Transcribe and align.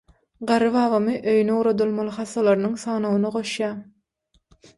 Garry 0.51 0.69
babamy 0.75 1.17
öýüne 1.33 1.53
ugradylmaly 1.57 2.15
hassalaryň 2.15 2.75
sanawyna 2.85 3.33
goşýar. 3.37 3.79